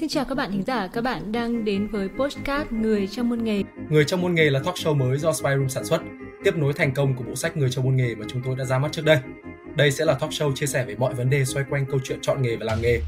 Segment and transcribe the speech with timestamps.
[0.00, 3.44] Xin chào các bạn thính giả, các bạn đang đến với postcard Người trong môn
[3.44, 3.62] nghề.
[3.90, 6.00] Người trong môn nghề là talk show mới do Spyroom sản xuất,
[6.44, 8.64] tiếp nối thành công của bộ sách Người trong môn nghề mà chúng tôi đã
[8.64, 9.18] ra mắt trước đây.
[9.76, 12.18] Đây sẽ là talk show chia sẻ về mọi vấn đề xoay quanh câu chuyện
[12.22, 13.00] chọn nghề và làm nghề.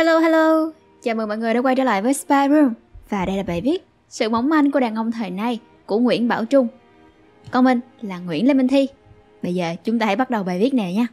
[0.00, 0.70] Hello hello,
[1.02, 2.72] chào mừng mọi người đã quay trở lại với Spy Room.
[3.08, 6.28] Và đây là bài viết Sự mỏng manh của đàn ông thời nay của Nguyễn
[6.28, 6.68] Bảo Trung.
[7.50, 8.88] Còn mình là Nguyễn Lê Minh Thi.
[9.42, 11.06] Bây giờ chúng ta hãy bắt đầu bài viết này nha.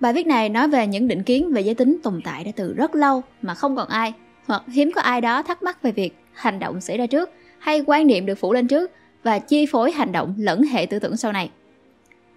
[0.00, 2.72] Bài viết này nói về những định kiến về giới tính tồn tại đã từ
[2.72, 4.12] rất lâu mà không còn ai
[4.46, 7.82] hoặc hiếm có ai đó thắc mắc về việc hành động xảy ra trước hay
[7.86, 8.90] quan niệm được phủ lên trước
[9.22, 11.50] và chi phối hành động lẫn hệ tư tưởng sau này.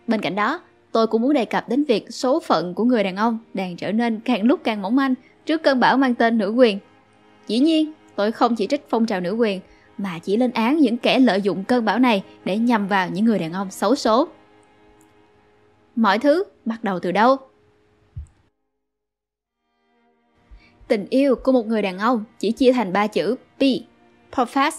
[0.07, 3.16] Bên cạnh đó, tôi cũng muốn đề cập đến việc số phận của người đàn
[3.16, 5.14] ông đang trở nên càng lúc càng mỏng manh
[5.45, 6.80] trước cơn bão mang tên nữ quyền.
[7.47, 9.59] Dĩ nhiên, tôi không chỉ trích phong trào nữ quyền,
[9.97, 13.25] mà chỉ lên án những kẻ lợi dụng cơn bão này để nhằm vào những
[13.25, 14.27] người đàn ông xấu số.
[15.95, 17.38] Mọi thứ bắt đầu từ đâu?
[20.88, 23.61] Tình yêu của một người đàn ông chỉ chia thành ba chữ P,
[24.31, 24.72] profess,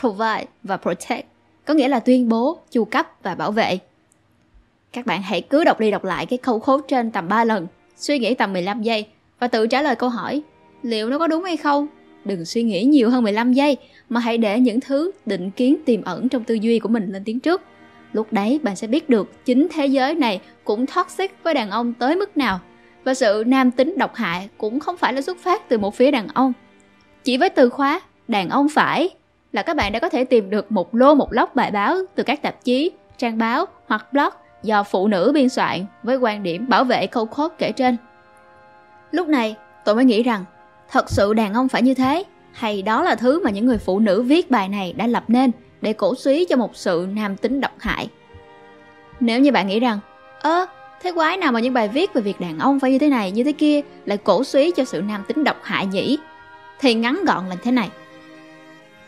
[0.00, 1.26] provide và protect,
[1.64, 3.78] có nghĩa là tuyên bố, chu cấp và bảo vệ.
[4.92, 7.66] Các bạn hãy cứ đọc đi đọc lại cái câu khố trên tầm 3 lần,
[7.96, 9.06] suy nghĩ tầm 15 giây
[9.38, 10.42] và tự trả lời câu hỏi
[10.82, 11.86] liệu nó có đúng hay không.
[12.24, 13.76] Đừng suy nghĩ nhiều hơn 15 giây
[14.08, 17.22] mà hãy để những thứ định kiến tiềm ẩn trong tư duy của mình lên
[17.24, 17.62] tiếng trước.
[18.12, 21.92] Lúc đấy bạn sẽ biết được chính thế giới này cũng toxic với đàn ông
[21.92, 22.60] tới mức nào
[23.04, 26.10] và sự nam tính độc hại cũng không phải là xuất phát từ một phía
[26.10, 26.52] đàn ông.
[27.24, 29.10] Chỉ với từ khóa đàn ông phải
[29.52, 32.22] là các bạn đã có thể tìm được một lô một lóc bài báo từ
[32.22, 34.32] các tạp chí, trang báo hoặc blog
[34.62, 37.96] do phụ nữ biên soạn với quan điểm bảo vệ câu code kể trên.
[39.10, 40.44] Lúc này, tôi mới nghĩ rằng,
[40.90, 43.98] thật sự đàn ông phải như thế, hay đó là thứ mà những người phụ
[43.98, 47.60] nữ viết bài này đã lập nên để cổ suý cho một sự nam tính
[47.60, 48.08] độc hại.
[49.20, 49.98] Nếu như bạn nghĩ rằng,
[50.40, 50.66] ơ,
[51.02, 53.30] thế quái nào mà những bài viết về việc đàn ông phải như thế này,
[53.30, 56.18] như thế kia lại cổ suý cho sự nam tính độc hại nhỉ?
[56.80, 57.90] Thì ngắn gọn là thế này.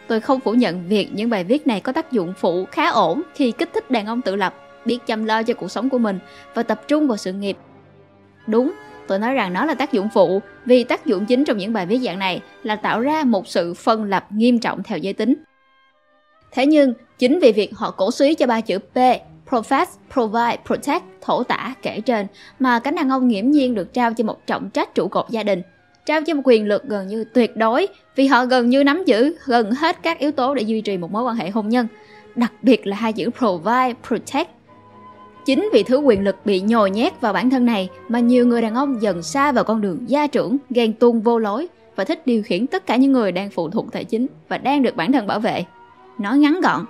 [0.06, 3.22] Tôi không phủ nhận việc những bài viết này có tác dụng phụ khá ổn
[3.34, 4.54] khi kích thích đàn ông tự lập
[4.86, 6.18] biết chăm lo cho cuộc sống của mình
[6.54, 7.56] và tập trung vào sự nghiệp.
[8.46, 8.72] Đúng,
[9.06, 11.86] tôi nói rằng nó là tác dụng phụ vì tác dụng chính trong những bài
[11.86, 15.34] viết dạng này là tạo ra một sự phân lập nghiêm trọng theo giới tính.
[16.52, 18.96] Thế nhưng, chính vì việc họ cổ suý cho ba chữ P,
[19.50, 22.26] Profess, Provide, Protect, thổ tả kể trên
[22.58, 25.42] mà cánh đàn ông nghiễm nhiên được trao cho một trọng trách trụ cột gia
[25.42, 25.62] đình,
[26.06, 29.36] trao cho một quyền lực gần như tuyệt đối vì họ gần như nắm giữ
[29.44, 31.86] gần hết các yếu tố để duy trì một mối quan hệ hôn nhân,
[32.34, 34.50] đặc biệt là hai chữ Provide, Protect
[35.44, 38.62] Chính vì thứ quyền lực bị nhồi nhét vào bản thân này mà nhiều người
[38.62, 42.27] đàn ông dần xa vào con đường gia trưởng, ghen tuông vô lối và thích
[42.27, 45.12] điều khiển tất cả những người đang phụ thuộc tài chính và đang được bản
[45.12, 45.65] thân bảo vệ.
[46.19, 46.84] Nói ngắn gọn,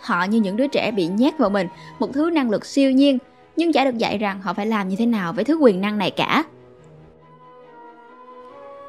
[0.00, 1.66] họ như những đứa trẻ bị nhét vào mình
[1.98, 3.18] một thứ năng lực siêu nhiên
[3.56, 5.98] nhưng chả được dạy rằng họ phải làm như thế nào với thứ quyền năng
[5.98, 6.44] này cả.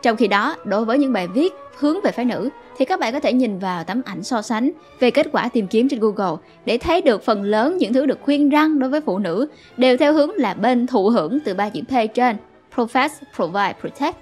[0.01, 3.13] Trong khi đó, đối với những bài viết hướng về phái nữ thì các bạn
[3.13, 6.35] có thể nhìn vào tấm ảnh so sánh về kết quả tìm kiếm trên Google
[6.65, 9.47] để thấy được phần lớn những thứ được khuyên răng đối với phụ nữ
[9.77, 12.35] đều theo hướng là bên thụ hưởng từ ba chữ P trên
[12.75, 14.15] Profess, Provide, Protect.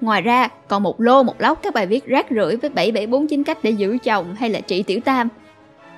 [0.00, 3.58] Ngoài ra, còn một lô một lóc các bài viết rác rưởi với 7749 cách
[3.62, 5.28] để giữ chồng hay là trị tiểu tam.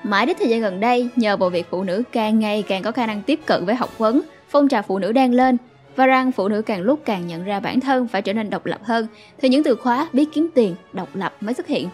[0.03, 2.91] Mãi đến thời gian gần đây, nhờ vào việc phụ nữ càng ngày càng có
[2.91, 5.57] khả năng tiếp cận với học vấn, phong trào phụ nữ đang lên
[5.95, 8.65] và rằng phụ nữ càng lúc càng nhận ra bản thân phải trở nên độc
[8.65, 9.07] lập hơn
[9.37, 11.89] thì những từ khóa biết kiếm tiền, độc lập mới xuất hiện.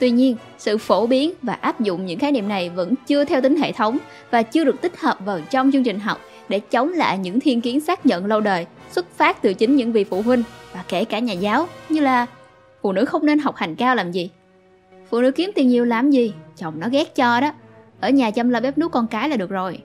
[0.00, 3.40] Tuy nhiên, sự phổ biến và áp dụng những khái niệm này vẫn chưa theo
[3.40, 3.98] tính hệ thống
[4.30, 7.60] và chưa được tích hợp vào trong chương trình học để chống lại những thiên
[7.60, 10.42] kiến xác nhận lâu đời xuất phát từ chính những vị phụ huynh
[10.72, 12.26] và kể cả nhà giáo như là
[12.82, 14.30] phụ nữ không nên học hành cao làm gì?
[15.10, 16.32] Phụ nữ kiếm tiền nhiều làm gì?
[16.56, 17.52] Chồng nó ghét cho đó.
[18.00, 19.78] Ở nhà chăm lo bếp nút con cái là được rồi.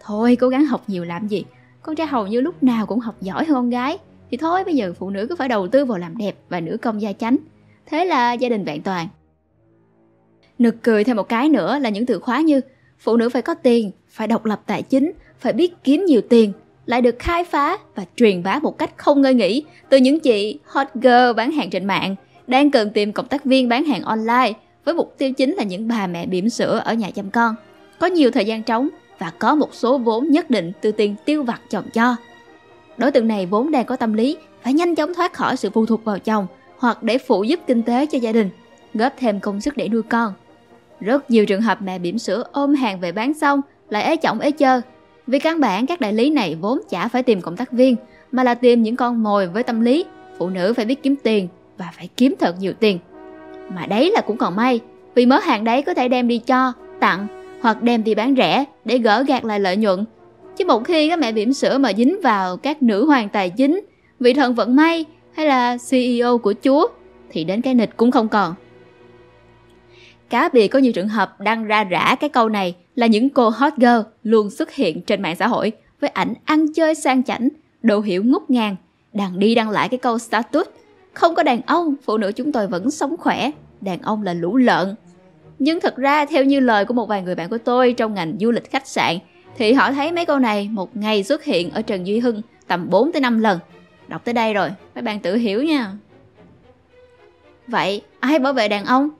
[0.00, 1.44] Thôi cố gắng học nhiều làm gì?
[1.82, 3.98] Con trai hầu như lúc nào cũng học giỏi hơn con gái.
[4.30, 6.76] Thì thôi, bây giờ phụ nữ cứ phải đầu tư vào làm đẹp và nữ
[6.82, 7.36] công gia chánh.
[7.86, 9.08] Thế là gia đình vẹn toàn.
[10.58, 12.60] Nực cười thêm một cái nữa là những từ khóa như
[12.98, 16.52] phụ nữ phải có tiền, phải độc lập tài chính, phải biết kiếm nhiều tiền,
[16.86, 20.58] lại được khai phá và truyền bá một cách không ngơi nghỉ từ những chị
[20.64, 24.52] hot girl bán hàng trên mạng, đang cần tìm cộng tác viên bán hàng online
[24.84, 27.54] với mục tiêu chính là những bà mẹ bỉm sữa ở nhà chăm con.
[27.98, 28.88] Có nhiều thời gian trống
[29.22, 32.16] và có một số vốn nhất định từ tiền tiêu vặt chồng cho.
[32.96, 35.86] Đối tượng này vốn đang có tâm lý phải nhanh chóng thoát khỏi sự phụ
[35.86, 36.46] thuộc vào chồng
[36.78, 38.50] hoặc để phụ giúp kinh tế cho gia đình,
[38.94, 40.32] góp thêm công sức để nuôi con.
[41.00, 43.60] Rất nhiều trường hợp mẹ bỉm sữa ôm hàng về bán xong
[43.90, 44.80] lại ế chồng ế chơ.
[45.26, 47.96] Vì căn bản các đại lý này vốn chả phải tìm cộng tác viên
[48.32, 50.04] mà là tìm những con mồi với tâm lý
[50.38, 51.48] phụ nữ phải biết kiếm tiền
[51.78, 52.98] và phải kiếm thật nhiều tiền.
[53.68, 54.80] Mà đấy là cũng còn may
[55.14, 58.64] vì mớ hàng đấy có thể đem đi cho, tặng hoặc đem đi bán rẻ
[58.84, 60.04] để gỡ gạt lại lợi nhuận.
[60.56, 63.80] Chứ một khi các mẹ bỉm sữa mà dính vào các nữ hoàng tài chính,
[64.20, 66.88] vị thần vận may hay là CEO của chúa
[67.30, 68.54] thì đến cái nịch cũng không còn.
[70.30, 73.48] Cá biệt có nhiều trường hợp đăng ra rã cái câu này là những cô
[73.48, 77.48] hot girl luôn xuất hiện trên mạng xã hội với ảnh ăn chơi sang chảnh,
[77.82, 78.76] đồ hiểu ngút ngàn,
[79.12, 80.66] đàn đi đăng lại cái câu status.
[81.12, 83.50] Không có đàn ông, phụ nữ chúng tôi vẫn sống khỏe,
[83.80, 84.94] đàn ông là lũ lợn.
[85.64, 88.36] Nhưng thật ra theo như lời của một vài người bạn của tôi trong ngành
[88.40, 89.18] du lịch khách sạn
[89.56, 92.90] thì họ thấy mấy câu này một ngày xuất hiện ở Trần Duy Hưng tầm
[92.90, 93.58] 4 tới 5 lần.
[94.08, 95.92] Đọc tới đây rồi, mấy bạn tự hiểu nha.
[97.66, 99.10] Vậy, ai bảo vệ đàn ông?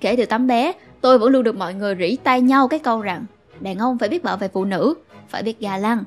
[0.00, 3.00] Kể từ tấm bé, tôi vẫn luôn được mọi người rỉ tay nhau cái câu
[3.00, 3.24] rằng
[3.60, 4.94] đàn ông phải biết bảo vệ phụ nữ,
[5.28, 6.04] phải biết ga lăng.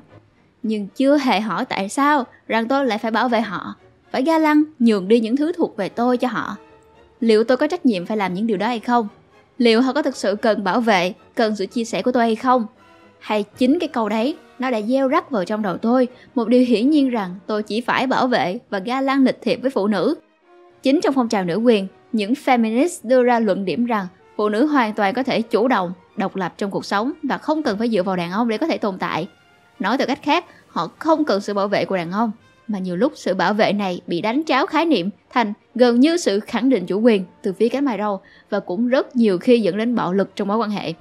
[0.62, 3.74] Nhưng chưa hề hỏi tại sao rằng tôi lại phải bảo vệ họ,
[4.10, 6.56] phải ga lăng nhường đi những thứ thuộc về tôi cho họ.
[7.24, 9.08] Liệu tôi có trách nhiệm phải làm những điều đó hay không?
[9.58, 12.36] Liệu họ có thực sự cần bảo vệ, cần sự chia sẻ của tôi hay
[12.36, 12.66] không?
[13.20, 16.64] Hay chính cái câu đấy, nó đã gieo rắc vào trong đầu tôi một điều
[16.64, 19.86] hiển nhiên rằng tôi chỉ phải bảo vệ và ga lăng lịch thiệp với phụ
[19.86, 20.14] nữ.
[20.82, 24.06] Chính trong phong trào nữ quyền, những feminist đưa ra luận điểm rằng
[24.36, 27.62] phụ nữ hoàn toàn có thể chủ động, độc lập trong cuộc sống và không
[27.62, 29.28] cần phải dựa vào đàn ông để có thể tồn tại.
[29.78, 32.32] Nói từ cách khác, họ không cần sự bảo vệ của đàn ông,
[32.68, 36.16] mà nhiều lúc sự bảo vệ này bị đánh tráo khái niệm thành gần như
[36.16, 38.20] sự khẳng định chủ quyền từ phía cánh mày râu
[38.50, 40.92] và cũng rất nhiều khi dẫn đến bạo lực trong mối quan hệ.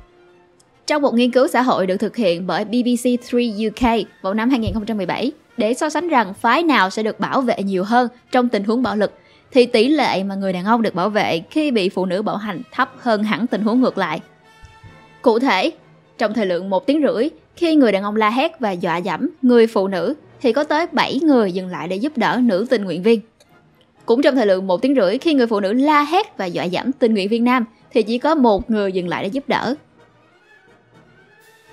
[0.88, 4.50] Trong một nghiên cứu xã hội được thực hiện bởi BBC 3 UK vào năm
[4.50, 8.64] 2017 để so sánh rằng phái nào sẽ được bảo vệ nhiều hơn trong tình
[8.64, 9.12] huống bạo lực
[9.52, 12.38] thì tỷ lệ mà người đàn ông được bảo vệ khi bị phụ nữ bạo
[12.38, 14.22] hành thấp hơn hẳn tình huống ngược lại.
[15.22, 15.72] Cụ thể,
[16.18, 19.30] trong thời lượng một tiếng rưỡi, khi người đàn ông la hét và dọa dẫm
[19.42, 20.14] người phụ nữ
[20.44, 23.22] thì có tới 7 người dừng lại để giúp đỡ nữ tình nguyện viên.
[24.06, 26.64] Cũng trong thời lượng một tiếng rưỡi, khi người phụ nữ la hét và dọa
[26.64, 29.76] dẫm tình nguyện viên nam thì chỉ có một người dừng lại để giúp đỡ.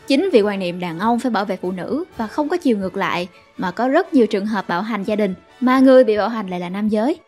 [0.06, 2.78] Chính vì quan niệm đàn ông phải bảo vệ phụ nữ và không có chiều
[2.78, 6.17] ngược lại mà có rất nhiều trường hợp bạo hành gia đình mà người bị
[6.17, 7.19] bạo hành lại là nam giới.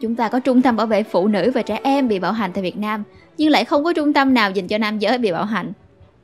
[0.00, 2.50] Chúng ta có trung tâm bảo vệ phụ nữ và trẻ em bị bạo hành
[2.54, 3.02] tại Việt Nam,
[3.38, 5.72] nhưng lại không có trung tâm nào dành cho nam giới bị bạo hành.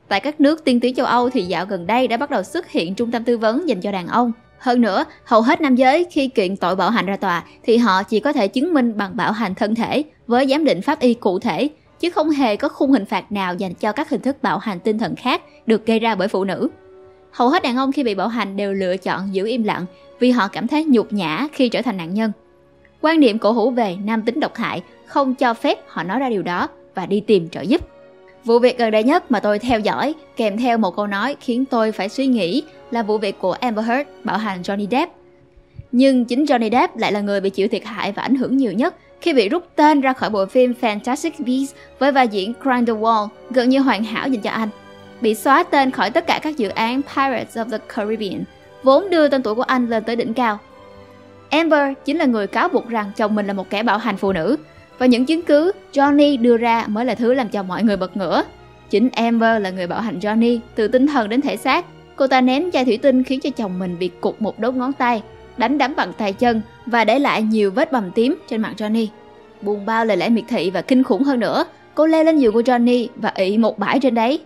[0.07, 2.71] Tại các nước tiên tiến châu Âu thì dạo gần đây đã bắt đầu xuất
[2.71, 4.31] hiện trung tâm tư vấn dành cho đàn ông.
[4.59, 8.03] Hơn nữa, hầu hết nam giới khi kiện tội bạo hành ra tòa thì họ
[8.03, 11.13] chỉ có thể chứng minh bằng bạo hành thân thể với giám định pháp y
[11.13, 11.69] cụ thể,
[11.99, 14.79] chứ không hề có khung hình phạt nào dành cho các hình thức bạo hành
[14.79, 16.69] tinh thần khác được gây ra bởi phụ nữ.
[17.31, 19.85] Hầu hết đàn ông khi bị bạo hành đều lựa chọn giữ im lặng
[20.19, 22.31] vì họ cảm thấy nhục nhã khi trở thành nạn nhân.
[23.01, 26.29] Quan niệm cổ hủ về nam tính độc hại không cho phép họ nói ra
[26.29, 27.81] điều đó và đi tìm trợ giúp.
[28.45, 31.65] Vụ việc gần đây nhất mà tôi theo dõi kèm theo một câu nói khiến
[31.65, 35.13] tôi phải suy nghĩ là vụ việc của Amber Heard bạo hành Johnny Depp.
[35.91, 38.71] Nhưng chính Johnny Depp lại là người bị chịu thiệt hại và ảnh hưởng nhiều
[38.71, 43.27] nhất khi bị rút tên ra khỏi bộ phim Fantastic Beasts với vai diễn Grindelwald
[43.49, 44.69] gần như hoàn hảo dành cho anh.
[45.21, 48.43] Bị xóa tên khỏi tất cả các dự án Pirates of the Caribbean,
[48.83, 50.59] vốn đưa tên tuổi của anh lên tới đỉnh cao.
[51.49, 54.33] Amber chính là người cáo buộc rằng chồng mình là một kẻ bạo hành phụ
[54.33, 54.57] nữ
[54.99, 58.17] và những chứng cứ Johnny đưa ra mới là thứ làm cho mọi người bật
[58.17, 58.43] ngửa.
[58.89, 61.85] Chính Amber là người bạo hành Johnny từ tinh thần đến thể xác.
[62.15, 64.93] Cô ta ném chai thủy tinh khiến cho chồng mình bị cụt một đốt ngón
[64.93, 65.23] tay,
[65.57, 69.07] đánh đấm bằng tay chân và để lại nhiều vết bầm tím trên mặt Johnny.
[69.61, 72.53] Buồn bao lời lẽ miệt thị và kinh khủng hơn nữa, cô leo lên giường
[72.53, 74.39] của Johnny và ị một bãi trên đấy.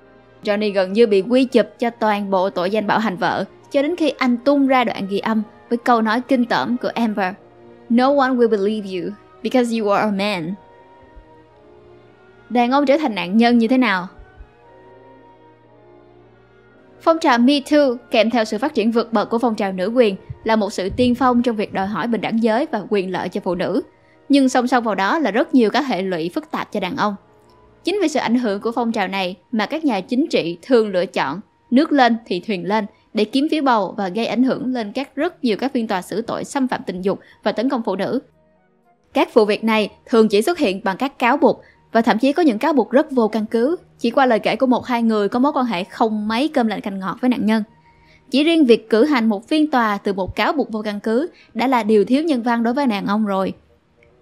[0.43, 3.81] Johnny gần như bị quy chụp cho toàn bộ tội danh bạo hành vợ cho
[3.81, 7.33] đến khi anh tung ra đoạn ghi âm với câu nói kinh tởm của Amber.
[7.89, 9.09] No one will believe you
[9.43, 10.53] because you are a man.
[12.49, 14.07] Đàn ông trở thành nạn nhân như thế nào?
[17.01, 19.87] Phong trào Me Too kèm theo sự phát triển vượt bậc của phong trào nữ
[19.95, 23.11] quyền là một sự tiên phong trong việc đòi hỏi bình đẳng giới và quyền
[23.11, 23.81] lợi cho phụ nữ.
[24.29, 26.95] Nhưng song song vào đó là rất nhiều các hệ lụy phức tạp cho đàn
[26.95, 27.15] ông.
[27.83, 30.91] Chính vì sự ảnh hưởng của phong trào này mà các nhà chính trị thường
[30.91, 31.39] lựa chọn
[31.71, 35.15] nước lên thì thuyền lên để kiếm phiếu bầu và gây ảnh hưởng lên các
[35.15, 37.95] rất nhiều các phiên tòa xử tội xâm phạm tình dục và tấn công phụ
[37.95, 38.19] nữ.
[39.13, 42.33] Các vụ việc này thường chỉ xuất hiện bằng các cáo buộc và thậm chí
[42.33, 45.03] có những cáo buộc rất vô căn cứ, chỉ qua lời kể của một hai
[45.03, 47.63] người có mối quan hệ không mấy cơm lạnh canh ngọt với nạn nhân.
[48.31, 51.29] Chỉ riêng việc cử hành một phiên tòa từ một cáo buộc vô căn cứ
[51.53, 53.53] đã là điều thiếu nhân văn đối với đàn ông rồi.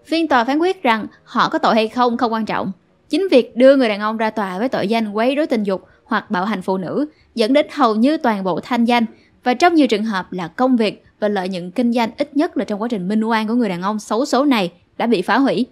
[0.05, 2.71] Phiên tòa phán quyết rằng họ có tội hay không không quan trọng.
[3.09, 5.87] Chính việc đưa người đàn ông ra tòa với tội danh quấy rối tình dục
[6.03, 7.05] hoặc bạo hành phụ nữ
[7.35, 9.05] dẫn đến hầu như toàn bộ thanh danh
[9.43, 12.57] và trong nhiều trường hợp là công việc và lợi nhuận kinh doanh ít nhất
[12.57, 14.71] là trong quá trình minh oan của người đàn ông xấu số này
[15.01, 15.65] đã bị phá hủy.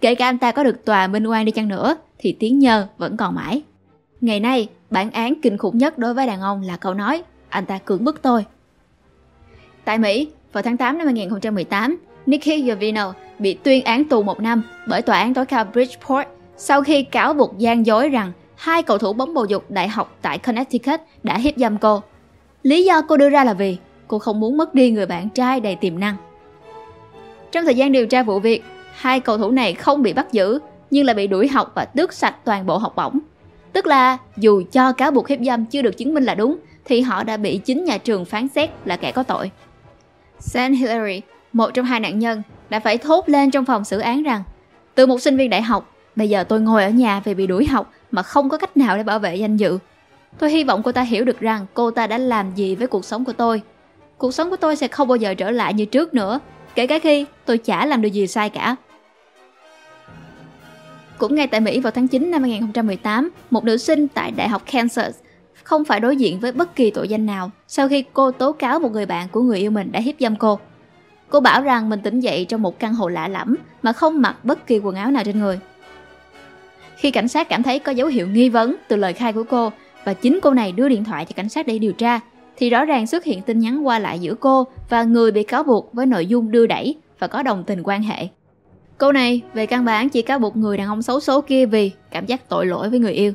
[0.00, 2.86] Kể cả anh ta có được tòa minh oan đi chăng nữa thì tiếng nhơ
[2.98, 3.62] vẫn còn mãi.
[4.20, 7.66] Ngày nay, bản án kinh khủng nhất đối với đàn ông là câu nói anh
[7.66, 8.44] ta cưỡng bức tôi.
[9.84, 14.62] Tại Mỹ, vào tháng 8 năm 2018, Nikki Giovino bị tuyên án tù một năm
[14.88, 18.98] bởi tòa án tối cao Bridgeport sau khi cáo buộc gian dối rằng hai cầu
[18.98, 22.02] thủ bóng bầu dục đại học tại Connecticut đã hiếp dâm cô.
[22.62, 23.76] Lý do cô đưa ra là vì
[24.08, 26.16] cô không muốn mất đi người bạn trai đầy tiềm năng.
[27.52, 30.58] Trong thời gian điều tra vụ việc, hai cầu thủ này không bị bắt giữ
[30.90, 33.18] nhưng lại bị đuổi học và tước sạch toàn bộ học bổng.
[33.72, 37.00] Tức là dù cho cáo buộc hiếp dâm chưa được chứng minh là đúng thì
[37.00, 39.50] họ đã bị chính nhà trường phán xét là kẻ có tội.
[40.38, 40.58] St.
[40.58, 41.20] Hilary,
[41.52, 44.42] một trong hai nạn nhân, đã phải thốt lên trong phòng xử án rằng
[44.94, 47.66] từ một sinh viên đại học, bây giờ tôi ngồi ở nhà vì bị đuổi
[47.66, 49.78] học mà không có cách nào để bảo vệ danh dự.
[50.38, 53.04] Tôi hy vọng cô ta hiểu được rằng cô ta đã làm gì với cuộc
[53.04, 53.62] sống của tôi.
[54.18, 56.40] Cuộc sống của tôi sẽ không bao giờ trở lại như trước nữa,
[56.74, 58.76] kể cả khi tôi chả làm điều gì sai cả.
[61.18, 64.62] Cũng ngay tại Mỹ vào tháng 9 năm 2018, một nữ sinh tại Đại học
[64.72, 65.14] Kansas
[65.62, 68.78] không phải đối diện với bất kỳ tội danh nào sau khi cô tố cáo
[68.78, 70.58] một người bạn của người yêu mình đã hiếp dâm cô.
[71.28, 74.36] Cô bảo rằng mình tỉnh dậy trong một căn hộ lạ lẫm mà không mặc
[74.44, 75.58] bất kỳ quần áo nào trên người.
[76.96, 79.72] Khi cảnh sát cảm thấy có dấu hiệu nghi vấn từ lời khai của cô
[80.04, 82.20] và chính cô này đưa điện thoại cho cảnh sát để điều tra,
[82.56, 85.62] thì rõ ràng xuất hiện tin nhắn qua lại giữa cô và người bị cáo
[85.62, 88.28] buộc với nội dung đưa đẩy và có đồng tình quan hệ.
[88.98, 91.90] câu này về căn bản chỉ cáo buộc người đàn ông xấu số kia vì
[92.10, 93.32] cảm giác tội lỗi với người yêu.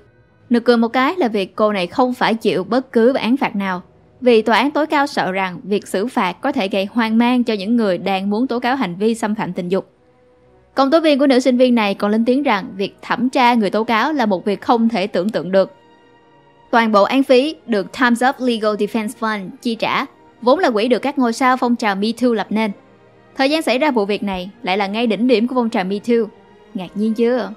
[0.49, 3.55] Nực cười một cái là việc cô này không phải chịu bất cứ án phạt
[3.55, 3.81] nào
[4.21, 7.43] vì tòa án tối cao sợ rằng việc xử phạt có thể gây hoang mang
[7.43, 9.89] cho những người đang muốn tố cáo hành vi xâm phạm tình dục.
[10.75, 13.53] Công tố viên của nữ sinh viên này còn lên tiếng rằng việc thẩm tra
[13.53, 15.73] người tố cáo là một việc không thể tưởng tượng được.
[16.71, 20.05] Toàn bộ án phí được Times Up Legal Defense Fund chi trả,
[20.41, 22.71] vốn là quỹ được các ngôi sao phong trào Me Too lập nên.
[23.35, 25.83] Thời gian xảy ra vụ việc này lại là ngay đỉnh điểm của phong trào
[25.83, 26.15] Me Too.
[26.73, 27.53] Ngạc nhiên chưa?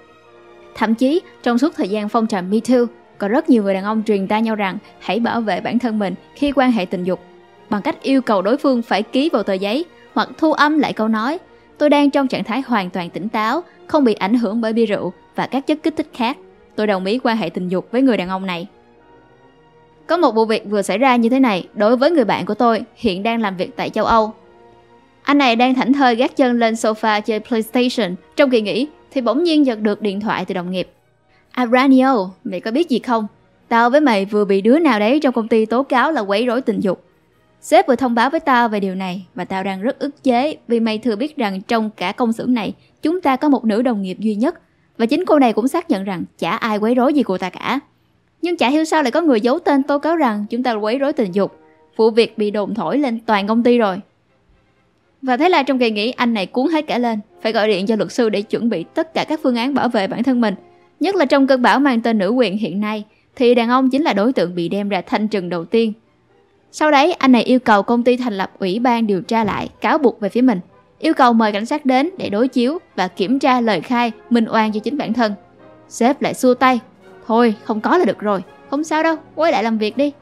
[0.74, 2.84] Thậm chí, trong suốt thời gian phong trào Me Too,
[3.18, 5.98] có rất nhiều người đàn ông truyền tai nhau rằng hãy bảo vệ bản thân
[5.98, 7.20] mình khi quan hệ tình dục
[7.70, 10.92] bằng cách yêu cầu đối phương phải ký vào tờ giấy hoặc thu âm lại
[10.92, 11.38] câu nói
[11.78, 14.86] tôi đang trong trạng thái hoàn toàn tỉnh táo, không bị ảnh hưởng bởi bia
[14.86, 16.36] rượu và các chất kích thích khác.
[16.76, 18.66] Tôi đồng ý quan hệ tình dục với người đàn ông này.
[20.10, 22.54] Có một vụ việc vừa xảy ra như thế này đối với người bạn của
[22.54, 24.32] tôi hiện đang làm việc tại châu Âu.
[25.22, 29.20] Anh này đang thảnh thơi gác chân lên sofa chơi PlayStation trong kỳ nghỉ thì
[29.20, 30.88] bỗng nhiên nhận được điện thoại từ đồng nghiệp.
[31.50, 33.26] Abranio, mày có biết gì không?
[33.68, 36.46] Tao với mày vừa bị đứa nào đấy trong công ty tố cáo là quấy
[36.46, 37.04] rối tình dục.
[37.60, 40.56] Sếp vừa thông báo với tao về điều này và tao đang rất ức chế
[40.68, 43.82] vì mày thừa biết rằng trong cả công xưởng này chúng ta có một nữ
[43.82, 44.60] đồng nghiệp duy nhất
[44.98, 47.50] và chính cô này cũng xác nhận rằng chả ai quấy rối gì cô ta
[47.50, 47.80] cả.
[48.42, 50.98] Nhưng chả hiểu sao lại có người giấu tên tố cáo rằng chúng ta quấy
[50.98, 51.56] rối tình dục.
[51.96, 54.00] Vụ việc bị đồn thổi lên toàn công ty rồi.
[55.22, 57.86] Và thế là trong kỳ nghỉ anh này cuốn hết cả lên, phải gọi điện
[57.86, 60.40] cho luật sư để chuẩn bị tất cả các phương án bảo vệ bản thân
[60.40, 60.54] mình.
[61.00, 63.04] Nhất là trong cơn bão mang tên nữ quyền hiện nay,
[63.36, 65.92] thì đàn ông chính là đối tượng bị đem ra thanh trừng đầu tiên.
[66.72, 69.68] Sau đấy, anh này yêu cầu công ty thành lập ủy ban điều tra lại
[69.80, 70.60] cáo buộc về phía mình,
[70.98, 74.44] yêu cầu mời cảnh sát đến để đối chiếu và kiểm tra lời khai minh
[74.48, 75.32] oan cho chính bản thân.
[75.88, 76.80] Sếp lại xua tay,
[77.26, 80.12] thôi không có là được rồi, không sao đâu, quay lại làm việc đi.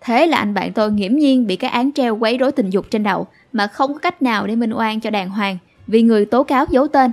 [0.00, 2.86] Thế là anh bạn tôi nghiễm nhiên bị cái án treo quấy rối tình dục
[2.90, 6.24] trên đầu mà không có cách nào để minh oan cho đàng hoàng vì người
[6.24, 7.10] tố cáo giấu tên.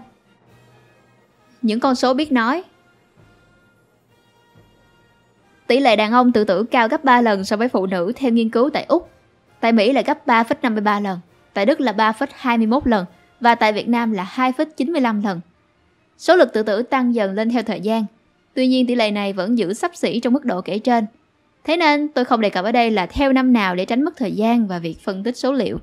[1.61, 2.63] Những con số biết nói.
[5.67, 8.31] Tỷ lệ đàn ông tự tử cao gấp 3 lần so với phụ nữ theo
[8.31, 9.09] nghiên cứu tại Úc.
[9.59, 11.19] Tại Mỹ là gấp 3,53 lần,
[11.53, 13.05] tại Đức là 3,21 lần
[13.39, 15.41] và tại Việt Nam là 2,95 lần.
[16.17, 18.05] Số lực tự tử tăng dần lên theo thời gian.
[18.53, 21.05] Tuy nhiên tỷ lệ này vẫn giữ sắp xỉ trong mức độ kể trên.
[21.63, 24.17] Thế nên tôi không đề cập ở đây là theo năm nào để tránh mất
[24.17, 25.77] thời gian và việc phân tích số liệu.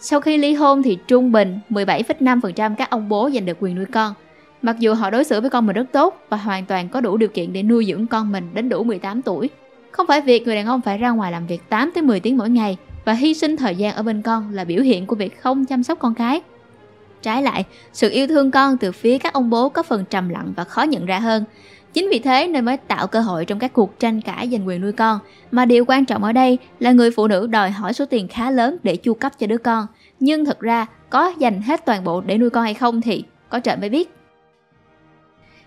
[0.00, 3.86] Sau khi ly hôn thì trung bình 17,5% các ông bố giành được quyền nuôi
[3.92, 4.14] con.
[4.62, 7.16] Mặc dù họ đối xử với con mình rất tốt và hoàn toàn có đủ
[7.16, 9.50] điều kiện để nuôi dưỡng con mình đến đủ 18 tuổi.
[9.90, 12.36] Không phải việc người đàn ông phải ra ngoài làm việc 8 tới 10 tiếng
[12.36, 15.40] mỗi ngày và hy sinh thời gian ở bên con là biểu hiện của việc
[15.40, 16.40] không chăm sóc con cái.
[17.22, 20.52] Trái lại, sự yêu thương con từ phía các ông bố có phần trầm lặng
[20.56, 21.44] và khó nhận ra hơn.
[21.92, 24.80] Chính vì thế nên mới tạo cơ hội trong các cuộc tranh cãi giành quyền
[24.80, 25.18] nuôi con.
[25.50, 28.50] Mà điều quan trọng ở đây là người phụ nữ đòi hỏi số tiền khá
[28.50, 29.86] lớn để chu cấp cho đứa con.
[30.20, 33.60] Nhưng thật ra có dành hết toàn bộ để nuôi con hay không thì có
[33.60, 34.14] trời mới biết.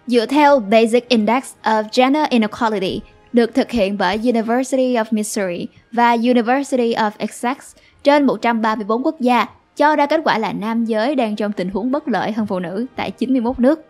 [0.07, 3.01] Dựa theo Basic Index of Gender Inequality
[3.33, 7.57] được thực hiện bởi University of Missouri và University of Essex
[8.03, 9.45] trên 134 quốc gia
[9.81, 12.59] cho ra kết quả là nam giới đang trong tình huống bất lợi hơn phụ
[12.59, 13.85] nữ tại 91 nước.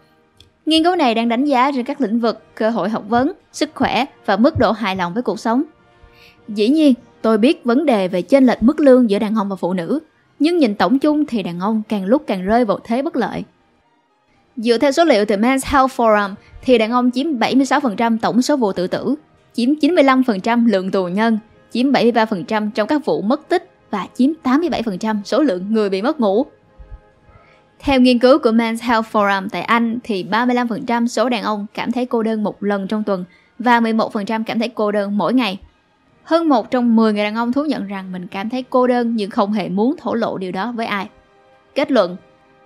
[0.65, 3.69] Nghiên cứu này đang đánh giá trên các lĩnh vực cơ hội học vấn, sức
[3.75, 5.63] khỏe và mức độ hài lòng với cuộc sống.
[6.47, 9.55] Dĩ nhiên, tôi biết vấn đề về chênh lệch mức lương giữa đàn ông và
[9.55, 9.99] phụ nữ,
[10.39, 13.43] nhưng nhìn tổng chung thì đàn ông càng lúc càng rơi vào thế bất lợi.
[14.57, 18.57] Dựa theo số liệu từ Men's Health Forum thì đàn ông chiếm 76% tổng số
[18.57, 19.15] vụ tự tử,
[19.53, 21.39] chiếm 95% lượng tù nhân,
[21.71, 26.19] chiếm 73% trong các vụ mất tích và chiếm 87% số lượng người bị mất
[26.19, 26.45] ngủ.
[27.79, 31.91] Theo nghiên cứu của Men's Health Forum tại Anh thì 35% số đàn ông cảm
[31.91, 33.25] thấy cô đơn một lần trong tuần
[33.59, 35.59] và 11% cảm thấy cô đơn mỗi ngày.
[36.23, 39.15] Hơn một trong 10 người đàn ông thú nhận rằng mình cảm thấy cô đơn
[39.15, 41.09] nhưng không hề muốn thổ lộ điều đó với ai.
[41.75, 42.17] Kết luận,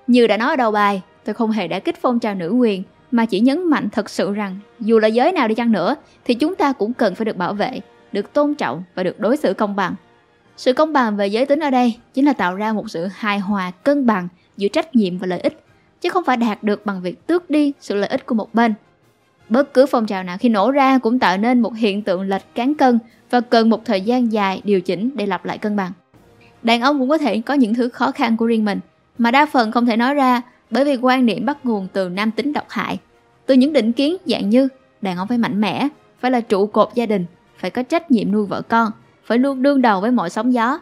[0.07, 2.83] như đã nói ở đầu bài, tôi không hề đã kích phong trào nữ quyền
[3.11, 6.33] mà chỉ nhấn mạnh thật sự rằng dù là giới nào đi chăng nữa thì
[6.33, 7.79] chúng ta cũng cần phải được bảo vệ,
[8.11, 9.95] được tôn trọng và được đối xử công bằng.
[10.57, 13.39] Sự công bằng về giới tính ở đây chính là tạo ra một sự hài
[13.39, 15.65] hòa cân bằng giữa trách nhiệm và lợi ích,
[16.01, 18.73] chứ không phải đạt được bằng việc tước đi sự lợi ích của một bên.
[19.49, 22.55] Bất cứ phong trào nào khi nổ ra cũng tạo nên một hiện tượng lệch
[22.55, 25.91] cán cân và cần một thời gian dài điều chỉnh để lập lại cân bằng.
[26.63, 28.79] Đàn ông cũng có thể có những thứ khó khăn của riêng mình,
[29.17, 32.31] mà đa phần không thể nói ra bởi vì quan niệm bắt nguồn từ nam
[32.31, 32.99] tính độc hại.
[33.45, 34.67] Từ những định kiến dạng như
[35.01, 35.87] đàn ông phải mạnh mẽ,
[36.19, 37.25] phải là trụ cột gia đình,
[37.57, 38.91] phải có trách nhiệm nuôi vợ con,
[39.25, 40.79] phải luôn đương đầu với mọi sóng gió.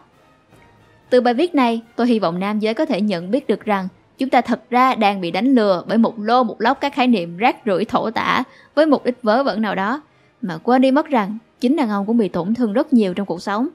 [1.10, 3.88] Từ bài viết này, tôi hy vọng nam giới có thể nhận biết được rằng
[4.18, 7.06] chúng ta thật ra đang bị đánh lừa bởi một lô một lóc các khái
[7.06, 8.42] niệm rác rưởi thổ tả
[8.74, 10.02] với mục đích vớ vẩn nào đó,
[10.42, 13.26] mà quên đi mất rằng chính đàn ông cũng bị tổn thương rất nhiều trong
[13.26, 13.68] cuộc sống.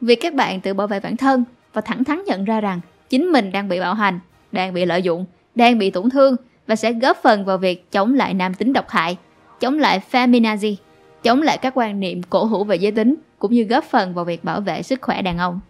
[0.00, 3.32] Việc các bạn tự bảo vệ bản thân và thẳng thắn nhận ra rằng chính
[3.32, 4.20] mình đang bị bạo hành,
[4.52, 8.14] đang bị lợi dụng, đang bị tổn thương và sẽ góp phần vào việc chống
[8.14, 9.16] lại nam tính độc hại,
[9.60, 10.74] chống lại feminazi,
[11.22, 14.24] chống lại các quan niệm cổ hủ về giới tính cũng như góp phần vào
[14.24, 15.60] việc bảo vệ sức khỏe đàn ông.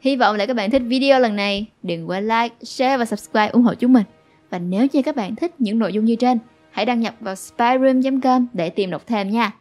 [0.00, 1.66] Hy vọng là các bạn thích video lần này.
[1.82, 4.04] Đừng quên like, share và subscribe ủng hộ chúng mình.
[4.50, 6.38] Và nếu như các bạn thích những nội dung như trên,
[6.70, 9.52] hãy đăng nhập vào spyroom.com để tìm đọc thêm nha.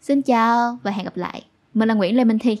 [0.00, 1.42] Xin chào và hẹn gặp lại.
[1.74, 2.58] Mình là Nguyễn Lê Minh Thi.